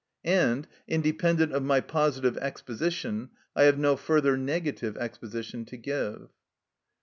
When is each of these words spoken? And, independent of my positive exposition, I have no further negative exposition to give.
And, 0.25 0.67
independent 0.87 1.53
of 1.53 1.61
my 1.61 1.79
positive 1.79 2.35
exposition, 2.39 3.29
I 3.55 3.65
have 3.65 3.77
no 3.77 3.95
further 3.95 4.35
negative 4.35 4.97
exposition 4.97 5.63
to 5.65 5.77
give. 5.77 6.29